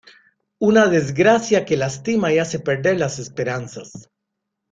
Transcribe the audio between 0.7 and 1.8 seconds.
desgracia que